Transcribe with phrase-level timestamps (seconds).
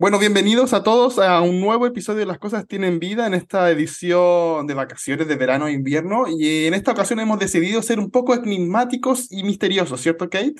[0.00, 3.68] Bueno, bienvenidos a todos a un nuevo episodio de Las Cosas Tienen Vida en esta
[3.68, 6.26] edición de vacaciones de verano e invierno.
[6.28, 10.54] Y en esta ocasión hemos decidido ser un poco enigmáticos y misteriosos, ¿cierto, Kate?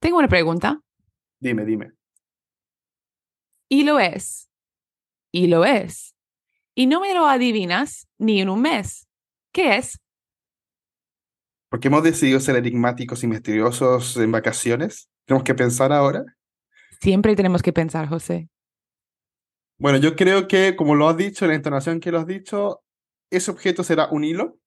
[0.00, 0.80] Tengo una pregunta.
[1.40, 1.92] Dime, dime.
[3.68, 4.48] Y lo es.
[5.30, 6.14] Y lo es.
[6.74, 9.06] Y no me lo adivinas ni en un mes.
[9.52, 10.00] ¿Qué es?
[11.68, 15.10] ¿Por qué hemos decidido ser enigmáticos y misteriosos en vacaciones?
[15.26, 16.37] ¿Tenemos que pensar ahora?
[17.00, 18.48] Siempre tenemos que pensar, José.
[19.78, 22.82] Bueno, yo creo que, como lo has dicho, en la entonación que lo has dicho,
[23.30, 24.58] ese objeto será un hilo.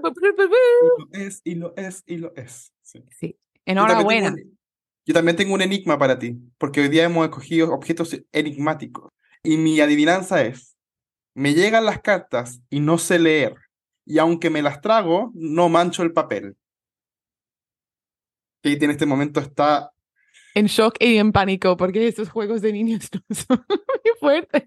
[0.00, 2.72] Y lo es, y lo es, y lo es.
[2.82, 3.04] Sí.
[3.18, 3.38] Sí.
[3.64, 4.28] Enhorabuena.
[4.28, 4.58] Yo también, un,
[5.06, 9.10] yo también tengo un enigma para ti, porque hoy día hemos escogido objetos enigmáticos.
[9.42, 10.76] Y mi adivinanza es,
[11.34, 13.56] me llegan las cartas y no sé leer,
[14.04, 16.56] y aunque me las trago, no mancho el papel.
[18.62, 19.92] Kate en este momento está
[20.54, 24.64] En shock y en pánico, porque estos juegos de niños no son muy fuertes.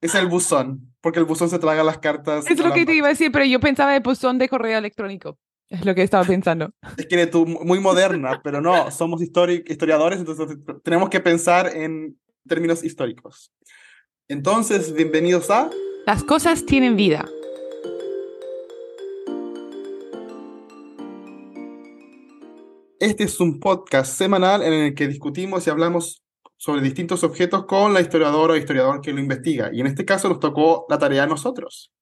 [0.00, 2.48] Es el buzón, porque el buzón se traga las cartas.
[2.48, 5.38] Es lo que te iba a decir, pero yo pensaba de buzón de correo electrónico.
[5.68, 6.70] Es lo que estaba pensando.
[6.96, 11.76] Es que eres tú muy moderna, pero no, somos histori- historiadores, entonces tenemos que pensar
[11.76, 13.52] en términos históricos.
[14.28, 15.68] Entonces, bienvenidos a
[16.06, 17.28] Las cosas tienen vida.
[23.00, 26.20] Este es un podcast semanal en el que discutimos y hablamos
[26.56, 29.70] sobre distintos objetos con la historiadora o historiador que lo investiga.
[29.72, 31.92] Y en este caso nos tocó la tarea a nosotros.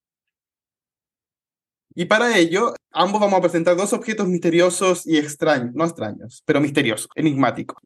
[1.95, 6.63] Y para ello, ambos vamos a presentar dos objetos misteriosos y extraños, no extraños, pero
[6.63, 7.83] misteriosos, enigmáticos.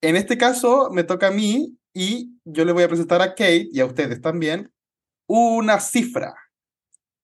[0.00, 3.70] En este caso, me toca a mí y yo le voy a presentar a Kate
[3.72, 4.72] y a ustedes también
[5.26, 6.32] una cifra,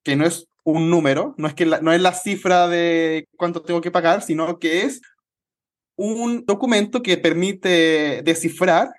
[0.03, 3.63] que no es un número, no es, que la, no es la cifra de cuánto
[3.63, 5.01] tengo que pagar, sino que es
[5.97, 8.91] un documento que permite descifrar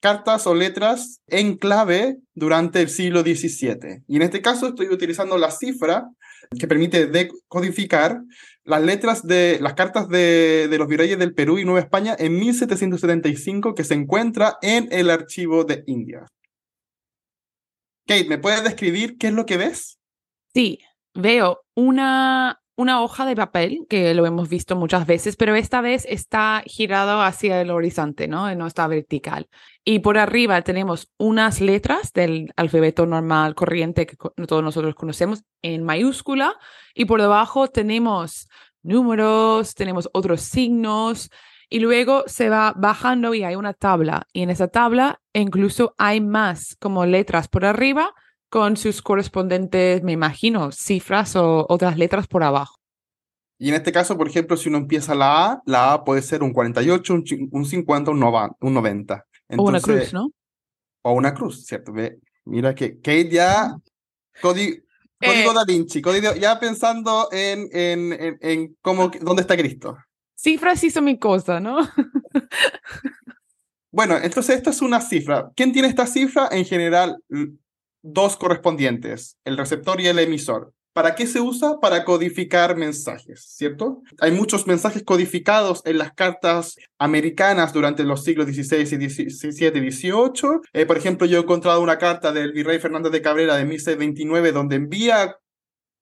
[0.00, 4.02] cartas o letras en clave durante el siglo XVII.
[4.06, 6.08] Y en este caso estoy utilizando la cifra
[6.58, 8.20] que permite decodificar
[8.64, 12.38] las letras de las cartas de, de los virreyes del Perú y Nueva España en
[12.38, 16.26] 1775 que se encuentra en el archivo de India.
[18.06, 19.97] Kate, ¿me puedes describir qué es lo que ves?
[20.54, 20.80] Sí,
[21.14, 26.06] veo una, una hoja de papel que lo hemos visto muchas veces, pero esta vez
[26.08, 28.54] está girado hacia el horizonte, ¿no?
[28.54, 29.48] No está vertical.
[29.84, 34.16] Y por arriba tenemos unas letras del alfabeto normal corriente que
[34.46, 36.56] todos nosotros conocemos en mayúscula
[36.94, 38.48] y por debajo tenemos
[38.82, 41.30] números, tenemos otros signos
[41.68, 46.20] y luego se va bajando y hay una tabla y en esa tabla incluso hay
[46.20, 48.14] más como letras por arriba
[48.50, 52.76] con sus correspondientes, me imagino, cifras o otras letras por abajo.
[53.58, 56.42] Y en este caso, por ejemplo, si uno empieza la A, la A puede ser
[56.42, 59.24] un 48, un, un 50, un, nova- un 90.
[59.56, 60.30] o una cruz, ¿no?
[61.02, 61.92] O una cruz, ¿cierto?
[62.44, 63.76] Mira que Kate ya...
[64.42, 64.82] codi-
[65.20, 65.54] Código Eh.
[65.54, 69.98] da Vinci, código, ya pensando en, en, en, en cómo, dónde está Cristo.
[70.36, 71.78] Cifras sí son mi cosa, ¿no?
[73.90, 75.50] Bueno, entonces esta es una cifra.
[75.56, 76.48] ¿Quién tiene esta cifra?
[76.52, 77.16] En general,
[78.12, 80.72] dos correspondientes, el receptor y el emisor.
[80.98, 81.78] ¿Para qué se usa?
[81.80, 84.02] Para codificar mensajes, ¿cierto?
[84.20, 89.92] Hay muchos mensajes codificados en las cartas americanas durante los siglos XVI y XVII y
[89.92, 90.86] XVIII.
[90.86, 94.74] Por ejemplo, yo he encontrado una carta del virrey Fernández de Cabrera de 1629 donde
[94.74, 95.36] envía,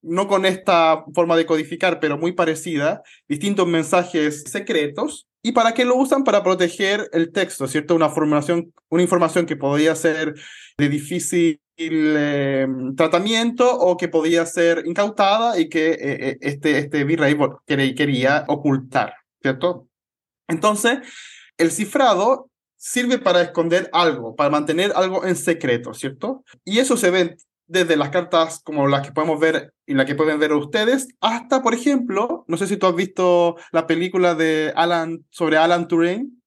[0.01, 5.29] no con esta forma de codificar, pero muy parecida, distintos mensajes secretos.
[5.43, 6.25] ¿Y para qué lo usan?
[6.25, 7.95] Para proteger el texto, ¿cierto?
[7.95, 10.35] Una, formulación, una información que podía ser
[10.79, 12.67] de difícil eh,
[12.97, 17.37] tratamiento o que podía ser incautada y que eh, eh, este, este virrey
[17.95, 19.89] quería ocultar, ¿cierto?
[20.49, 20.99] Entonces,
[21.59, 26.45] el cifrado sirve para esconder algo, para mantener algo en secreto, ¿cierto?
[26.65, 30.15] Y eso se ve desde las cartas como las que podemos ver y las que
[30.15, 34.73] pueden ver ustedes, hasta, por ejemplo, no sé si tú has visto la película de
[34.77, 36.43] Alan, sobre Alan Turing,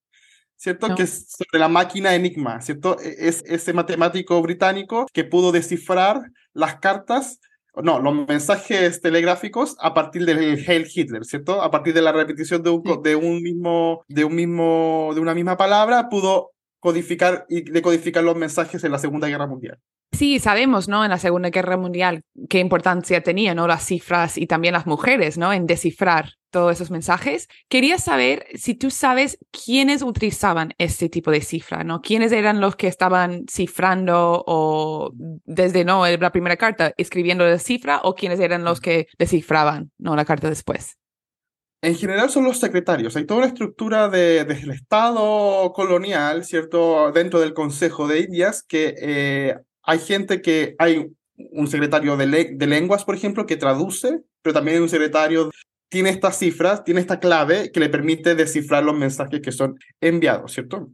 [0.60, 0.90] ¿cierto?
[0.90, 0.96] No.
[0.96, 2.98] Que es sobre la máquina Enigma, ¿cierto?
[3.00, 7.40] E- Es ese matemático británico que pudo descifrar las cartas,
[7.82, 11.62] no, los mensajes telegráficos a partir del Heil Hitler, ¿cierto?
[11.62, 12.92] A partir de la repetición de un, Sí.
[13.04, 16.52] de un mismo, de un mismo, de una misma palabra, pudo
[16.82, 19.78] codificar y decodificar los mensajes en la Segunda Guerra Mundial.
[20.12, 21.04] Sí, sabemos, ¿no?
[21.04, 23.68] En la Segunda Guerra Mundial qué importancia tenían, ¿no?
[23.68, 25.54] Las cifras y también las mujeres, ¿no?
[25.54, 27.48] En descifrar todos esos mensajes.
[27.70, 32.02] Quería saber si tú sabes quiénes utilizaban este tipo de cifra, ¿no?
[32.02, 35.12] ¿Quiénes eran los que estaban cifrando o
[35.46, 40.16] desde, no, la primera carta escribiendo la cifra o quiénes eran los que descifraban, ¿no?
[40.16, 40.98] La carta después.
[41.82, 43.16] En general son los secretarios.
[43.16, 47.12] Hay toda una estructura de, del Estado colonial, ¿cierto?
[47.14, 49.56] Dentro del Consejo de Indias, que eh,
[49.90, 54.78] hay gente que hay un secretario de, de lenguas, por ejemplo, que traduce, pero también
[54.78, 55.50] hay un secretario
[55.90, 60.54] tiene estas cifras, tiene esta clave que le permite descifrar los mensajes que son enviados,
[60.54, 60.90] ¿cierto?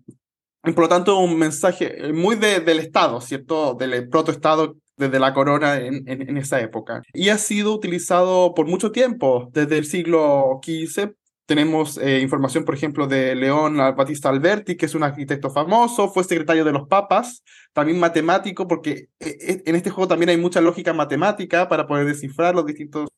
[0.62, 3.76] Por lo tanto, un mensaje muy del Estado, ¿cierto?
[3.76, 7.04] Del protoestado desde la corona en, esa época.
[7.14, 11.14] Y ha sido utilizado por mucho tiempo, desde el siglo XV.
[11.46, 16.24] Tenemos eh, información, por ejemplo, de León Batista Alberti, que es un arquitecto famoso, fue
[16.24, 20.60] secretario de los papas, también matemático, porque eh, eh, en este juego también hay mucha
[20.60, 23.10] lógica matemática para poder descifrar los distintos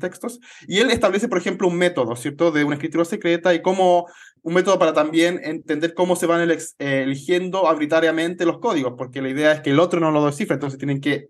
[0.00, 0.40] textos.
[0.66, 4.06] Y él establece, por ejemplo, un método, ¿cierto?, de una escritura secreta y cómo,
[4.42, 9.52] un método para también entender cómo se van eligiendo arbitrariamente los códigos, porque la idea
[9.52, 11.28] es que el otro no lo descifra, entonces tienen que,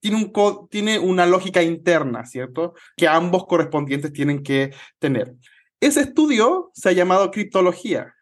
[0.00, 5.34] tiene, un, tiene una lógica interna, ¿cierto?, que ambos correspondientes tienen que tener.
[5.80, 8.14] Ese estudio se ha llamado criptología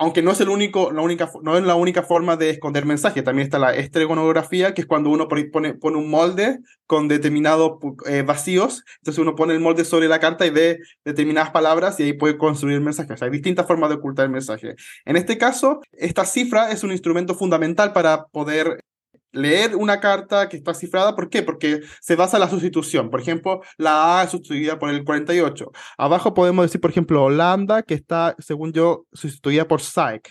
[0.00, 3.24] aunque no es, el único, la única, no es la única forma de esconder mensajes,
[3.24, 8.22] también está la esteregonografía, que es cuando uno pone, pone un molde con determinados eh,
[8.22, 12.12] vacíos, entonces uno pone el molde sobre la carta y ve determinadas palabras y ahí
[12.12, 13.20] puede construir mensajes.
[13.20, 14.76] hay distintas formas de ocultar el mensaje.
[15.04, 18.84] En este caso, esta cifra es un instrumento fundamental para poder
[19.32, 21.14] leer una carta que está cifrada.
[21.14, 21.42] ¿Por qué?
[21.42, 23.10] Porque se basa en la sustitución.
[23.10, 25.70] Por ejemplo, la A es sustituida por el 48.
[25.96, 30.28] Abajo podemos decir, por ejemplo, Holanda, que está, según yo, sustituida por SAIC.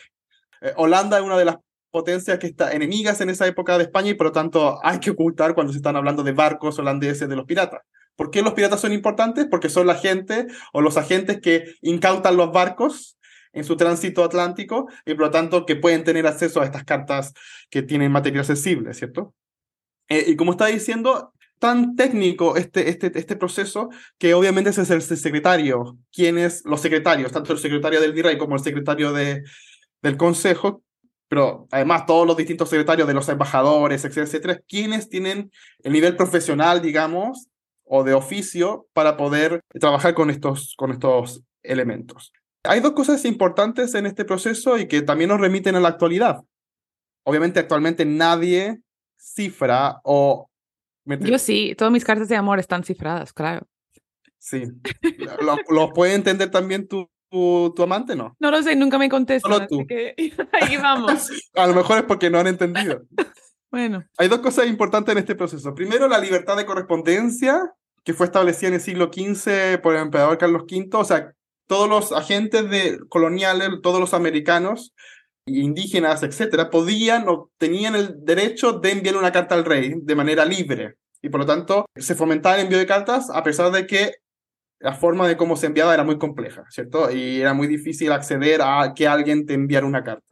[0.61, 1.57] Eh, Holanda es una de las
[1.91, 5.11] potencias que está enemigas en esa época de España y por lo tanto hay que
[5.11, 7.81] ocultar cuando se están hablando de barcos holandeses de los piratas.
[8.15, 9.47] ¿Por qué los piratas son importantes?
[9.49, 13.16] Porque son la gente o los agentes que incautan los barcos
[13.57, 17.33] en su tránsito atlántico y por lo tanto que pueden tener acceso a estas cartas
[17.69, 19.33] que tienen material accesible, ¿cierto?
[20.09, 23.89] Eh, y como está diciendo, tan técnico este, este, este proceso
[24.19, 28.55] que obviamente ese es el secretario, quienes, los secretarios, tanto el secretario del virrey como
[28.55, 29.43] el secretario de,
[30.03, 30.83] del consejo,
[31.27, 36.15] pero además todos los distintos secretarios de los embajadores, etcétera, etcétera, quienes tienen el nivel
[36.15, 37.47] profesional, digamos,
[37.83, 42.31] o de oficio para poder trabajar con estos, con estos elementos.
[42.63, 46.43] Hay dos cosas importantes en este proceso y que también nos remiten a la actualidad.
[47.23, 48.81] Obviamente actualmente nadie
[49.17, 50.49] cifra o...
[51.05, 53.65] Yo sí, todas mis cartas de amor están cifradas, claro.
[54.39, 54.63] Sí.
[55.69, 58.35] ¿Lo, puede entender también tu, tu, amante, no?
[58.39, 59.47] No lo sé, nunca me contesta.
[59.47, 59.85] Solo tú.
[60.61, 61.29] ahí vamos.
[61.55, 63.03] a lo mejor es porque no han entendido.
[63.71, 64.03] bueno.
[64.17, 65.73] Hay dos cosas importantes en este proceso.
[65.73, 67.73] Primero, la libertad de correspondencia,
[68.03, 70.89] que fue establecida en el siglo XV por el emperador Carlos V.
[70.93, 71.33] O sea,
[71.67, 74.93] todos los agentes de, coloniales, todos los americanos,
[75.45, 80.45] indígenas, etcétera, podían o tenían el derecho de enviar una carta al rey de manera
[80.45, 80.95] libre.
[81.21, 84.13] Y por lo tanto, se fomentaba el envío de cartas a pesar de que
[84.79, 87.11] la forma de cómo se enviaba era muy compleja, ¿cierto?
[87.11, 90.23] Y era muy difícil acceder a que alguien te enviara una carta.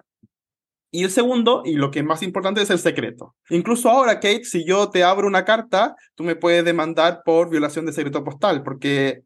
[0.92, 3.36] Y el segundo, y lo que es más importante, es el secreto.
[3.50, 7.86] Incluso ahora, Kate, si yo te abro una carta, tú me puedes demandar por violación
[7.86, 9.24] de secreto postal, porque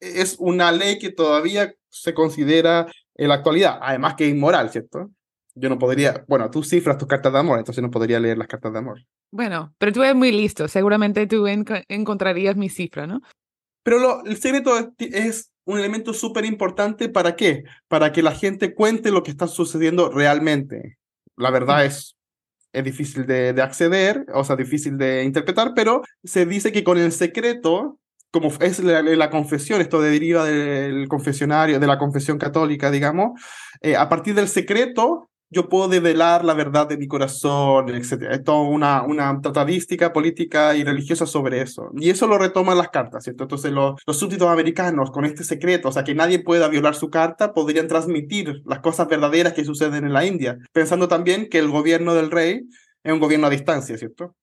[0.00, 5.10] es una ley que todavía se considera en la actualidad, además que es inmoral, ¿cierto?
[5.54, 8.48] Yo no podría, bueno, tú cifras tus cartas de amor, entonces no podría leer las
[8.48, 9.00] cartas de amor.
[9.30, 13.20] Bueno, pero tú eres muy listo, seguramente tú encontrarías mi cifra, ¿no?
[13.84, 17.64] Pero lo, el secreto es, un elemento súper importante para qué?
[17.88, 20.98] Para que la gente cuente lo que está sucediendo realmente.
[21.36, 22.16] La verdad es,
[22.72, 26.98] es difícil de, de acceder, o sea, difícil de interpretar, pero se dice que con
[26.98, 27.98] el secreto
[28.34, 33.40] como es la, confesión, esto deriva del confesionario, de la confesión católica, digamos,
[33.80, 38.24] eh, a partir del secreto yo puedo develar la verdad de mi corazón, etc.
[38.32, 41.92] Es toda una, una tratadística política y religiosa sobre eso.
[41.96, 43.44] Y eso lo retoman las cartas, ¿cierto?
[43.44, 47.08] Entonces los, los súbditos americanos con este secreto, o sea, que nadie pueda violar su
[47.08, 51.68] carta, podrían transmitir las cosas verdaderas que suceden en la India, pensando también que el
[51.68, 52.62] gobierno del rey
[53.04, 54.34] es un gobierno a distancia, ¿cierto?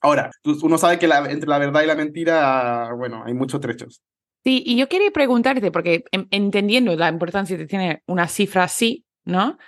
[0.00, 0.30] Ahora,
[0.62, 4.02] uno sabe que entre la verdad y la mentira, bueno, hay muchos trechos.
[4.42, 9.58] Sí, y yo quería preguntarte, porque entendiendo la importancia de tener una cifra así, ¿no?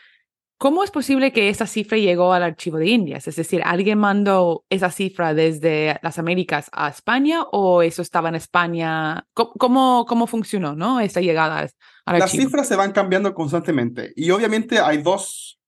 [0.63, 3.27] ¿Cómo es posible que esa cifra llegó al archivo de Indias?
[3.27, 8.37] Es decir, ¿alguien mandó esa cifra desde las Américas a España o eso estaba en
[8.37, 9.27] España?
[9.35, 11.01] ¿Cómo, cómo, funcionó, no?
[11.01, 11.65] Esa llegada al
[12.07, 12.19] archivo.
[12.21, 15.59] Las cifras se van cambiando constantemente y obviamente hay dos,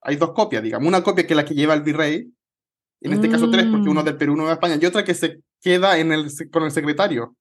[0.00, 0.88] hay dos copias, digamos.
[0.88, 2.32] Una copia que es la que lleva el virrey
[3.00, 4.04] en este caso tres, porque uno mm.
[4.04, 7.36] del Perú, uno de España, y otra que se queda en el, con el secretario.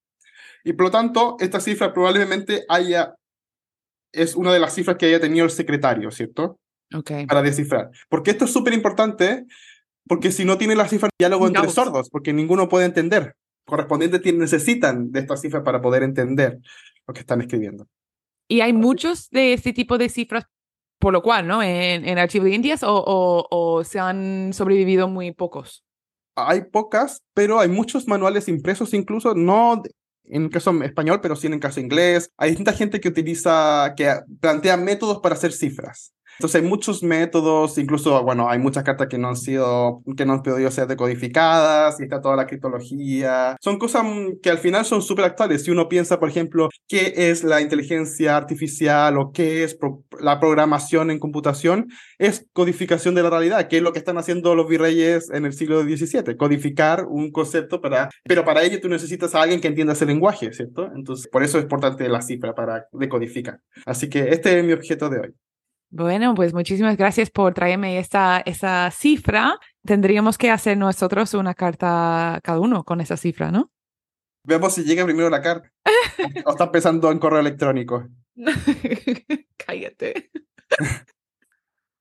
[0.64, 3.16] Y por lo tanto, esta cifra probablemente haya,
[4.12, 6.60] es una de las cifras que haya tenido el secretario, ¿cierto?
[6.94, 7.26] Okay.
[7.26, 7.90] Para descifrar.
[8.10, 9.46] Porque esto es súper importante,
[10.08, 13.36] porque si no tiene la cifra, diálogo entre sordos, porque ninguno puede entender.
[13.66, 16.60] Correspondientes necesitan de esta cifra para poder entender
[17.06, 17.88] lo que están escribiendo.
[18.48, 20.46] Y hay muchos de este tipo de cifras,
[21.00, 21.62] por lo cual, ¿no?
[21.63, 25.84] En, Archivo de Indias o se han sobrevivido muy pocos.
[26.36, 29.82] Hay pocas, pero hay muchos manuales impresos incluso, no
[30.30, 32.32] en el caso español, pero sí en el caso inglés.
[32.38, 36.13] Hay distinta gente que utiliza, que plantea métodos para hacer cifras.
[36.38, 40.34] Entonces hay muchos métodos, incluso, bueno, hay muchas cartas que no han sido, que no
[40.34, 43.56] han podido ser decodificadas, y está toda la criptología.
[43.60, 44.03] Son cosas
[44.41, 45.63] que al final son súper actuales.
[45.63, 49.77] Si uno piensa, por ejemplo, qué es la inteligencia artificial o qué es
[50.20, 54.56] la programación en computación, es codificación de la realidad, que es lo que están haciendo
[54.56, 59.36] los virreyes en el siglo XVII, codificar un concepto para, pero para ello tú necesitas
[59.36, 60.89] a alguien que entienda ese lenguaje, ¿cierto?
[60.96, 63.60] Entonces, por eso es importante la cifra para decodificar.
[63.86, 65.34] Así que este es mi objeto de hoy.
[65.89, 69.58] Bueno, pues muchísimas gracias por traerme esta, esa cifra.
[69.86, 73.72] Tendríamos que hacer nosotros una carta cada uno con esa cifra, ¿no?
[74.44, 75.72] Veamos si llega primero la carta.
[76.46, 78.08] o está pensando en correo electrónico.
[79.58, 80.29] Cállate.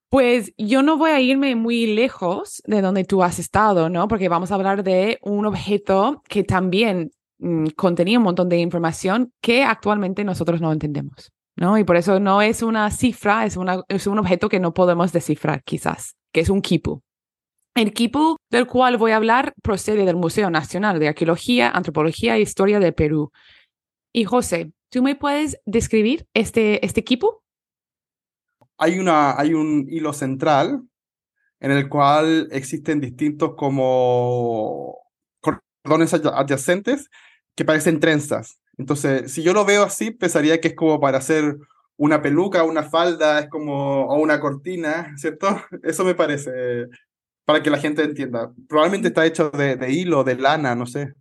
[0.09, 4.09] Pues yo no voy a irme muy lejos de donde tú has estado, ¿no?
[4.09, 9.33] Porque vamos a hablar de un objeto que también mm, contenía un montón de información
[9.41, 11.33] que actualmente nosotros no entendemos.
[11.57, 11.79] ¿No?
[11.79, 15.13] Y por eso no es una cifra, es, una, es un objeto que no podemos
[15.13, 17.03] descifrar quizás, que es un quipu.
[17.75, 22.41] El quipu del cual voy a hablar procede del Museo Nacional de Arqueología, Antropología e
[22.41, 23.33] Historia de Perú.
[24.13, 27.05] Y José, ¿tú me puedes describir este, este?
[28.79, 30.83] Hay, una, hay un hilo central
[31.61, 34.99] en el cual existen distintos como
[35.41, 37.11] cordones adyacentes
[37.55, 38.59] que parecen trenzas.
[38.79, 41.57] Entonces, si yo lo veo así, pensaría que es como para hacer
[41.97, 45.49] una peluca, una falda, es como, o una cortina, ¿cierto?
[45.83, 46.89] Eso me parece,
[47.45, 48.53] para que la gente entienda.
[48.69, 51.13] Probablemente está hecho de, de hilo, de lana, no sé.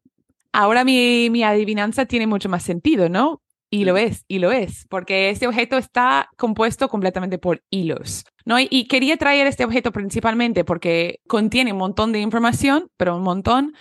[0.51, 3.41] Ahora mi, mi adivinanza tiene mucho más sentido, ¿no?
[3.69, 8.59] Y lo es, y lo es, porque este objeto está compuesto completamente por hilos, ¿no?
[8.59, 13.23] Y, y, quería traer este objeto principalmente porque contiene un montón de información, pero un
[13.23, 13.73] montón,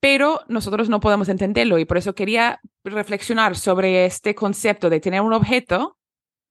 [0.00, 5.20] pero nosotros no podemos entenderlo y por eso quería reflexionar sobre este concepto de tener
[5.20, 5.98] un objeto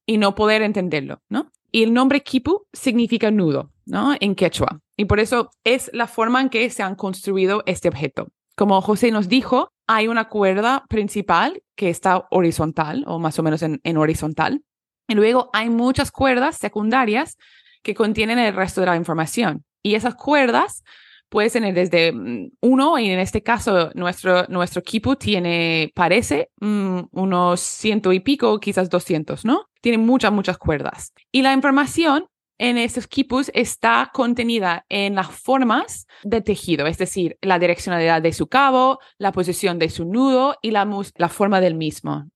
[0.05, 1.51] y no poder entenderlo, ¿no?
[1.71, 4.15] Y el nombre Kipu significa nudo, ¿no?
[4.19, 4.79] En quechua.
[4.97, 8.27] Y por eso es la forma en que se han construido este objeto.
[8.55, 13.61] Como José nos dijo, hay una cuerda principal que está horizontal o más o menos
[13.61, 14.63] en, en horizontal.
[15.07, 17.37] Y luego hay muchas cuerdas secundarias
[17.83, 19.63] que contienen el resto de la información.
[19.83, 20.83] Y esas cuerdas
[21.29, 27.01] puede tener desde mm, uno, y en este caso nuestro, nuestro equipo tiene, parece, mm,
[27.11, 29.69] unos ciento y pico, quizás doscientos, ¿no?
[29.81, 31.13] Tiene muchas, muchas cuerdas.
[31.31, 32.25] Y la información
[32.57, 38.33] en estos equipos está contenida en las formas de tejido, es decir, la direccionalidad de
[38.33, 42.29] su cabo, la posición de su nudo y la, la forma del mismo.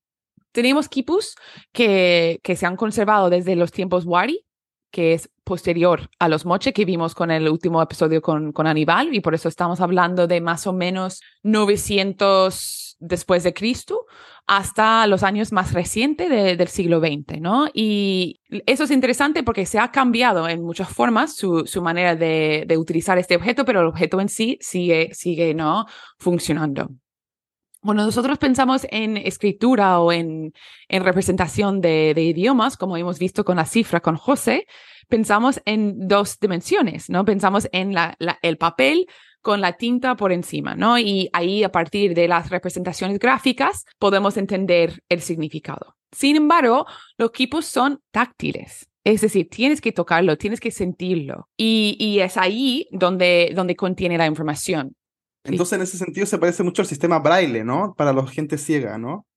[0.54, 1.36] Tenemos quipus
[1.74, 4.46] que, que se han conservado desde los tiempos Wari,
[4.94, 9.14] que es posterior a los moche que vimos con el último episodio con, con Aníbal
[9.14, 14.06] y por eso estamos hablando de más o menos 900 después de Cristo
[14.46, 17.68] hasta los años más recientes del siglo XX, ¿no?
[17.74, 22.66] Y eso es interesante porque se ha cambiado en muchas formas su, su manera de,
[22.68, 25.86] de, utilizar este objeto, pero el objeto en sí sigue, sigue ¿no?
[26.20, 26.90] funcionando.
[27.84, 30.54] Bueno, nosotros pensamos en escritura o en,
[30.88, 34.68] en representación de, idiomas, como hemos visto con la cifra con José,
[35.10, 37.26] pensamos en dos dimensiones, ¿no?
[37.26, 37.94] Pensamos en
[38.42, 39.08] el papel
[39.42, 40.98] con la tinta por encima, ¿no?
[40.98, 45.98] Y ahí a partir de las representaciones gráficas podemos entender el significado.
[46.14, 46.86] Sin embargo,
[47.18, 48.88] los equipos son táctiles.
[49.04, 51.50] Es decir, tienes que tocarlo, tienes que sentirlo.
[51.58, 54.96] Y, y es ahí donde, donde contiene la información.
[55.44, 57.94] Entonces, en ese sentido, se parece mucho al sistema braille, ¿no?
[57.98, 59.28] Para la gente ciega, ¿no?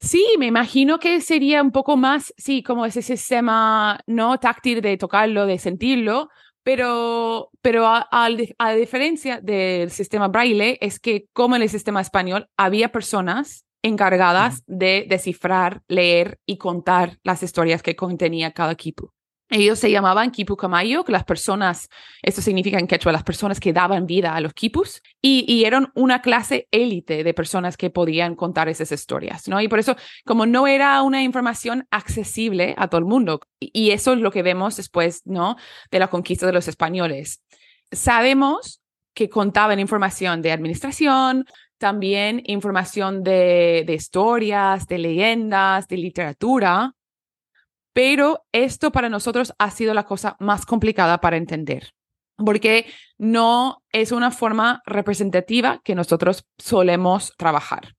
[0.00, 4.98] Sí, me imagino que sería un poco más, sí, como ese sistema no táctil de
[4.98, 6.28] tocarlo, de sentirlo,
[6.62, 8.28] pero, pero a, a,
[8.58, 14.62] a, diferencia del sistema braille, es que como en el sistema español había personas encargadas
[14.66, 19.13] de descifrar, leer y contar las historias que contenía cada equipo.
[19.50, 21.88] Ellos se llamaban Kipu Kamayo, que las personas,
[22.22, 26.22] esto significa en quechua, las personas que daban vida a los Kipus, y, eran una
[26.22, 29.60] clase élite de personas que podían contar esas historias, ¿no?
[29.60, 34.14] Y por eso, como no era una información accesible a todo el mundo, y eso
[34.14, 35.56] es lo que vemos después, ¿no?
[35.90, 37.42] De la conquista de los españoles.
[37.92, 38.80] Sabemos
[39.12, 41.44] que contaban información de administración,
[41.78, 46.94] también información de historias, de leyendas, de literatura,
[47.94, 51.94] pero esto para nosotros ha sido la cosa más complicada para entender,
[52.36, 52.86] porque
[53.16, 57.94] no es una forma representativa que nosotros solemos trabajar.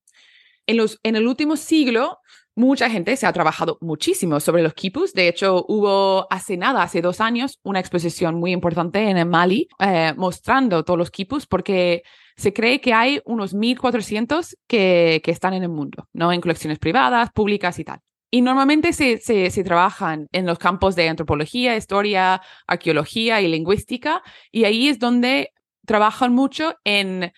[0.68, 2.20] En, los, el último siglo,
[2.56, 5.14] mucha gente se ha trabajado muchísimo sobre los quipus.
[5.14, 10.14] De hecho, hubo hace nada, hace dos años, una exposición muy importante en Mali eh,
[10.18, 12.04] mostrando todos los quipus porque
[12.36, 16.34] se cree que hay unos 1.400 que, que están en el mundo, ¿no?
[16.34, 18.02] En colecciones privadas, públicas y tal.
[18.36, 24.22] Y normalmente se, se, se, trabajan en los campos de antropología, historia, arqueología y lingüística,
[24.51, 25.54] y ahí es donde
[25.86, 27.32] trabajan mucho en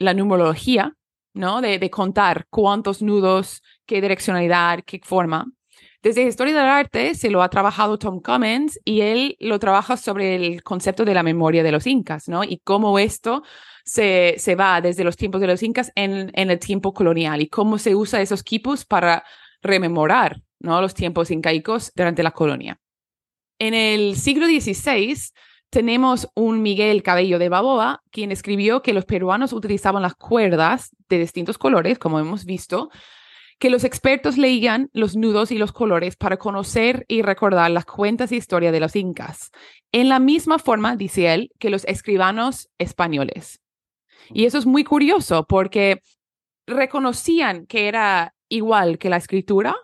[0.00, 0.96] la numerología,
[1.34, 1.60] ¿no?
[1.60, 5.46] De, de contar cuántos nudos, qué direccionalidad, qué forma.
[6.02, 10.34] Desde Historia del Arte se lo ha trabajado Tom Cummins y él lo trabaja sobre
[10.34, 12.42] el concepto de la memoria de los incas, ¿no?
[12.42, 13.44] Y cómo esto
[13.84, 17.48] se, se va desde los tiempos de los incas en, en el tiempo colonial y
[17.48, 19.22] cómo se usa esos quipus para
[19.62, 20.80] rememorar ¿no?
[20.80, 22.78] los tiempos incaicos durante la colonia.
[23.58, 25.16] En el siglo XVI
[25.70, 31.18] tenemos un Miguel Cabello de Baboa, quien escribió que los peruanos utilizaban las cuerdas de
[31.18, 32.90] distintos colores, como hemos visto,
[33.60, 38.32] que los expertos leían los nudos y los colores para conocer y recordar las cuentas
[38.32, 39.50] y historia de los incas,
[39.92, 43.60] en la misma forma, dice él, que los escribanos españoles.
[44.30, 46.02] Y eso es muy curioso porque
[46.66, 49.74] reconocían que era igual que la escritura,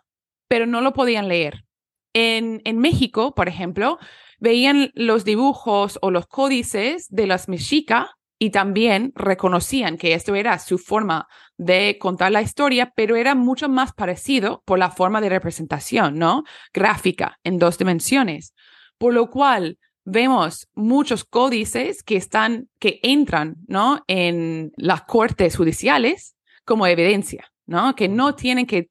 [0.48, 1.64] pero no lo podían leer.
[2.12, 3.98] En, en México, por ejemplo,
[4.38, 8.08] veían los dibujos o los códices de las mexicas
[8.38, 13.68] y también reconocían que esto era su forma de contar la historia, pero era mucho
[13.68, 16.44] más parecido por la forma de representación, ¿no?
[16.72, 18.54] Gráfica en dos dimensiones.
[18.98, 24.02] Por lo cual vemos muchos códices que están, que entran, ¿no?
[24.06, 27.50] En las cortes judiciales como evidencia.
[27.66, 27.94] ¿No?
[27.94, 28.88] Que no tienen que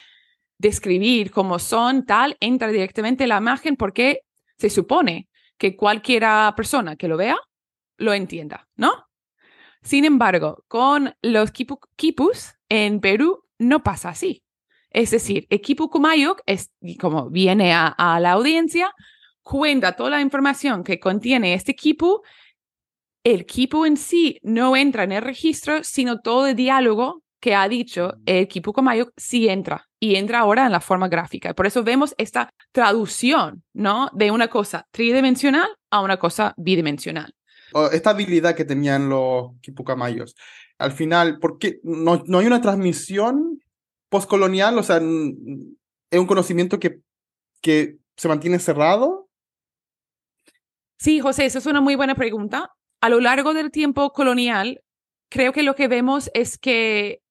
[0.58, 4.22] describir cómo son, tal, entra directamente la imagen porque
[4.58, 5.28] se supone
[5.58, 7.38] que cualquiera persona que lo vea
[7.98, 9.08] lo entienda, ¿no?
[9.82, 14.44] Sin embargo, con los quipus en Perú no pasa así.
[14.90, 18.94] Es decir, el quipu kumayuk es como viene a, a, la audiencia,
[19.44, 22.22] cuenta toda la información que contiene este quipu.
[23.24, 27.68] El quipu en sí no entra en el registro, sino todo el diálogo que ha
[27.68, 31.54] dicho el Kipuko Mayo sí entra y entra ahora en la forma gráfica.
[31.54, 34.10] Por eso vemos esta traducción, ¿no?
[34.14, 37.34] De una cosa tridimensional a una cosa bidimensional.
[37.92, 40.36] Esta habilidad que tenían los Kipukamayos.
[40.78, 43.60] Al final, ¿por qué no, no hay una transmisión
[44.10, 44.78] postcolonial?
[44.78, 47.00] O sea, ¿es un conocimiento que,
[47.62, 49.30] que se mantiene cerrado?
[50.98, 52.74] Sí, José, esa es una muy buena pregunta.
[53.02, 54.82] A lo largo del tiempo colonial,
[55.30, 57.22] creo que lo que vemos es que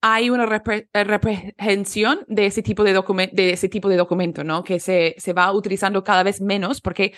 [0.00, 2.92] hay una eh, reprehensión de ese tipo de,
[3.32, 4.62] de ese tipo de documento, ¿no?
[4.62, 7.14] Que se, se va utilizando cada vez menos porque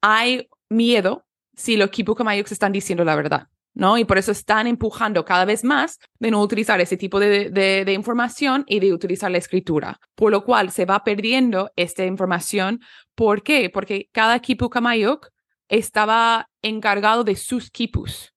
[0.00, 3.98] hay miedo si los Kipukamayuks están diciendo la verdad, ¿no?
[3.98, 7.84] Y por eso están empujando cada vez más de no utilizar ese tipo de, de,
[7.84, 12.80] de información y de utilizar la escritura, por lo cual se va perdiendo esta información.
[13.14, 13.70] ¿Por qué?
[13.70, 15.28] Porque cada Kipukamayuk
[15.68, 18.32] estaba encargado de sus kipus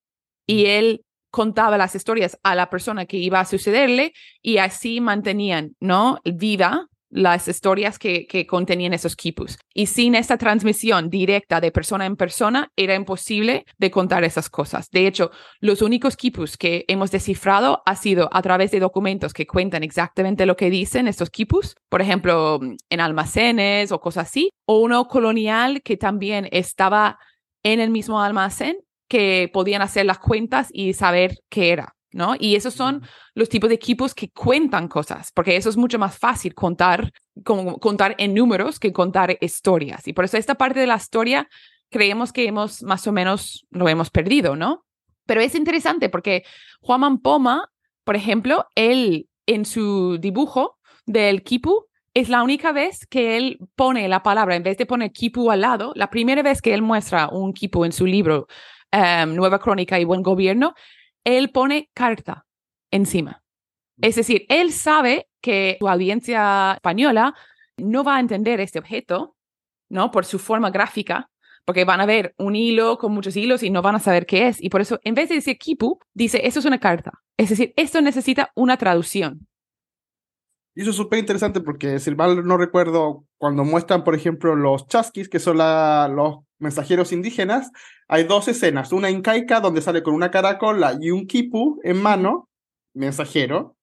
[0.45, 5.75] y él contaba las historias a la persona que iba a sucederle y así mantenían,
[5.79, 6.19] ¿no?
[6.23, 9.57] Viva las historias que, que contenían esos quipus.
[9.73, 14.89] Y sin esta transmisión directa de persona en persona, era imposible de contar esas cosas.
[14.89, 19.47] De hecho, los únicos quipus que hemos descifrado ha sido a través de documentos que
[19.47, 22.59] cuentan exactamente lo que dicen estos quipus, por ejemplo,
[22.89, 27.19] en almacenes o cosas así, o uno colonial que también estaba
[27.63, 28.77] en el mismo almacén
[29.07, 32.35] que podían hacer las cuentas y saber qué era, ¿no?
[32.39, 36.17] Y esos son los tipos de equipos que cuentan cosas, porque eso es mucho más
[36.17, 37.11] fácil contar,
[37.43, 40.07] como contar en números que contar historias.
[40.07, 41.47] Y por eso esta parte de la historia
[41.89, 44.85] creemos que hemos más o menos lo hemos perdido, ¿no?
[45.25, 46.43] Pero es interesante porque
[46.81, 47.69] Juan Mampoma,
[48.03, 54.07] por ejemplo, él en su dibujo del kipu es la única vez que él pone
[54.07, 57.29] la palabra, en vez de poner kipu al lado, la primera vez que él muestra
[57.29, 58.47] un kipu en su libro
[58.91, 60.73] Em, Nueva Crónica y Buen Gobierno,
[61.23, 62.45] él pone carta
[62.91, 63.43] encima.
[64.01, 67.33] Es decir, él sabe que su audiencia española
[67.77, 69.35] no va a entender este objeto,
[69.89, 70.11] ¿no?
[70.11, 71.29] Por su forma gráfica,
[71.65, 74.47] porque van a ver un hilo con muchos hilos y no van a saber qué
[74.47, 74.63] es.
[74.63, 77.11] Y por eso, en vez de decir kipu, dice, eso es una carta.
[77.35, 79.47] Es decir, esto necesita una traducción.
[80.75, 84.87] Y eso es súper interesante porque, si mal no recuerdo, cuando muestran, por ejemplo, los
[84.87, 87.71] chasquis, que son los mensajeros indígenas,
[88.07, 88.91] hay dos escenas.
[88.91, 92.49] Una incaica donde sale con una caracola y un kipu en mano,
[92.93, 93.75] mensajero.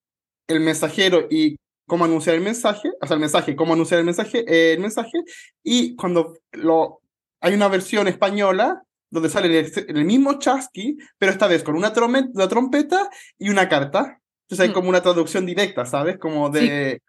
[0.47, 1.57] El mensajero y
[1.87, 5.23] cómo anunciar el mensaje, o sea, el mensaje, cómo anunciar el mensaje, eh, el mensaje.
[5.63, 7.01] Y cuando lo,
[7.41, 11.93] hay una versión española donde sale el, el mismo chasqui, pero esta vez con una,
[12.33, 14.19] una trompeta y una carta.
[14.43, 14.73] Entonces hay Mm.
[14.73, 16.17] como una traducción directa, ¿sabes?
[16.17, 17.01] Como de...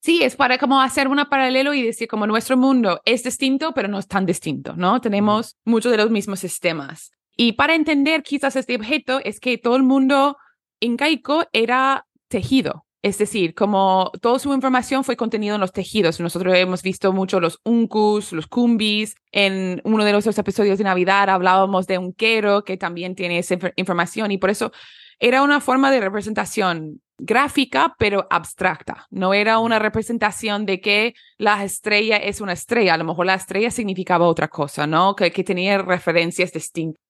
[0.00, 3.88] Sí, es para como hacer un paralelo y decir como nuestro mundo es distinto, pero
[3.88, 5.00] no es tan distinto, ¿no?
[5.00, 7.10] Tenemos muchos de los mismos sistemas.
[7.36, 10.36] Y para entender quizás este objeto es que todo el mundo
[10.80, 12.84] incaico era tejido.
[13.00, 16.18] Es decir, como toda su información fue contenida en los tejidos.
[16.18, 19.14] Nosotros hemos visto mucho los uncus, los cumbis.
[19.30, 23.54] En uno de los episodios de Navidad hablábamos de un quero que también tiene esa
[23.54, 24.72] inf- información y por eso
[25.18, 29.06] era una forma de representación gráfica, pero abstracta.
[29.10, 32.94] No era una representación de que la estrella es una estrella.
[32.94, 35.16] A lo mejor la estrella significaba otra cosa, ¿no?
[35.16, 37.02] Que, que tenía referencias distintas.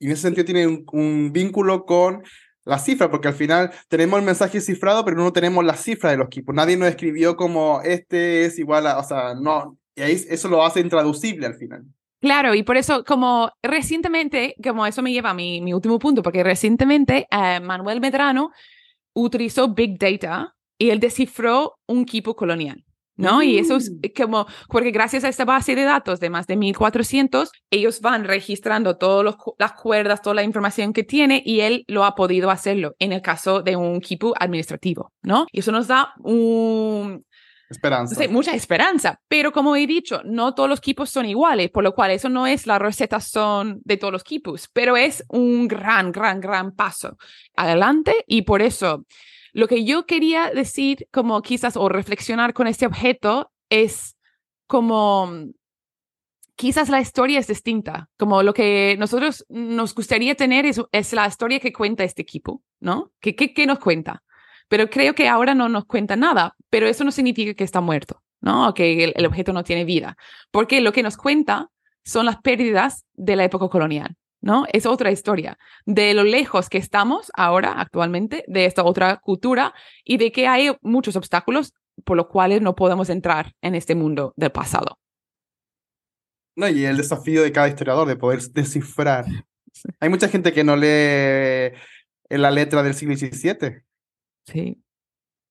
[0.00, 2.24] Y en ese sentido tiene un, un vínculo con
[2.64, 6.16] la cifra, porque al final tenemos el mensaje cifrado, pero no tenemos la cifra de
[6.16, 6.54] los equipos.
[6.54, 10.64] Nadie nos escribió como este es igual a, o sea, no, y ahí eso lo
[10.64, 11.84] hace intraducible al final.
[12.22, 16.22] Claro, y por eso, como recientemente, como eso me lleva a mi, mi último punto,
[16.22, 18.52] porque recientemente eh, Manuel Medrano
[19.12, 22.84] utilizó Big Data y él descifró un equipo colonial.
[23.14, 23.42] ¿No?
[23.42, 24.00] Y eso es Mm.
[24.16, 28.96] como, porque gracias a esta base de datos de más de 1400, ellos van registrando
[28.96, 33.12] todas las cuerdas, toda la información que tiene y él lo ha podido hacerlo en
[33.12, 35.46] el caso de un equipo administrativo, ¿no?
[35.52, 37.24] Y eso nos da un,
[37.72, 38.28] Esperanza.
[38.28, 42.12] mucha esperanza, pero como he dicho, no todos los equipos son iguales, por lo cual
[42.12, 46.40] eso no es la receta son de todos los equipos, pero es un gran, gran,
[46.40, 47.16] gran paso
[47.56, 49.04] adelante y por eso
[49.52, 54.16] lo que yo quería decir como quizás o reflexionar con este objeto es
[54.66, 55.30] como
[56.56, 61.26] quizás la historia es distinta, como lo que nosotros nos gustaría tener es, es la
[61.26, 63.12] historia que cuenta este equipo, ¿no?
[63.20, 64.22] ¿Qué, qué, qué nos cuenta?
[64.68, 68.22] Pero creo que ahora no nos cuenta nada, pero eso no significa que está muerto,
[68.40, 68.68] ¿no?
[68.68, 70.16] O que el, el objeto no tiene vida,
[70.50, 71.70] porque lo que nos cuenta
[72.04, 74.16] son las pérdidas de la época colonial.
[74.42, 74.66] ¿no?
[74.72, 79.72] Es otra historia de lo lejos que estamos ahora, actualmente, de esta otra cultura
[80.04, 81.72] y de que hay muchos obstáculos
[82.04, 84.98] por los cuales no podemos entrar en este mundo del pasado.
[86.56, 89.24] No, y el desafío de cada historiador de poder descifrar.
[90.00, 91.74] Hay mucha gente que no lee
[92.28, 93.82] la letra del siglo XVII.
[94.46, 94.78] Sí.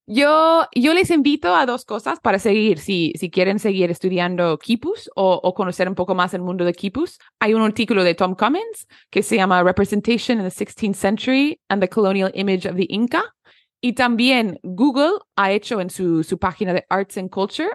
[0.08, 5.10] Yo, yo les invito a dos cosas para seguir, si, si quieren seguir estudiando Kipus
[5.16, 7.18] o, conocer un poco más el mundo de Kipus.
[7.40, 11.82] Hay un artículo de Tom Cummins que se llama Representation in the 16th Century and
[11.82, 13.24] the Colonial Image of the Inca.
[13.80, 17.70] Y también Google ha hecho en su, su página de Arts and Culture,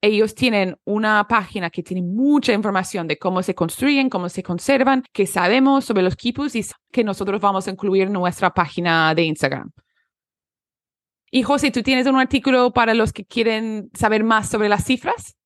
[0.00, 5.02] ellos tienen una página que tiene mucha información de cómo se construyen, cómo se conservan,
[5.12, 9.24] que sabemos sobre los Kipus y que nosotros vamos a incluir en nuestra página de
[9.24, 9.72] Instagram.
[11.30, 15.36] Y José, ¿tú tienes un artículo para los que quieren saber más sobre las cifras?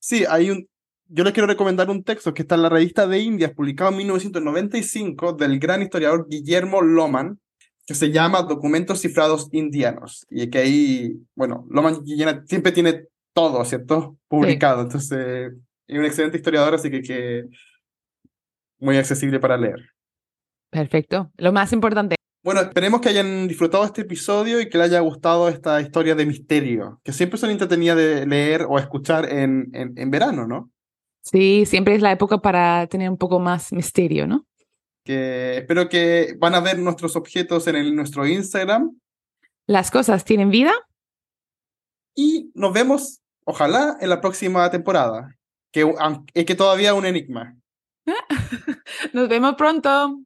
[0.00, 0.68] Sí, hay un.
[1.06, 3.98] Yo les quiero recomendar un texto que está en la revista de Indias, publicado en
[3.98, 7.38] 1995, del gran historiador Guillermo Loman,
[7.86, 10.26] que se llama Documentos Cifrados Indianos.
[10.30, 12.04] Y que ahí, bueno, Loman
[12.46, 14.16] siempre tiene todo, ¿cierto?
[14.28, 14.82] Publicado.
[14.82, 14.86] Sí.
[14.86, 15.52] Entonces,
[15.86, 17.44] es un excelente historiador, así que, que
[18.78, 19.90] muy accesible para leer.
[20.70, 21.30] Perfecto.
[21.36, 22.16] Lo más importante.
[22.44, 26.26] Bueno, esperemos que hayan disfrutado este episodio y que les haya gustado esta historia de
[26.26, 30.70] misterio, que siempre son entretenidas de leer o escuchar en, en, en, verano, ¿no?
[31.22, 34.46] Sí, siempre es la época para tener un poco más misterio, ¿no?
[35.06, 38.94] Que espero que van a ver nuestros objetos en el, nuestro Instagram.
[39.66, 40.72] Las cosas tienen vida.
[42.14, 45.34] Y nos vemos, ojalá, en la próxima temporada,
[45.72, 45.90] que,
[46.34, 47.56] que todavía es un enigma.
[49.14, 50.20] Nos vemos pronto.